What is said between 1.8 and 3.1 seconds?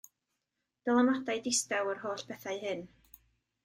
yr holl bethau hyn.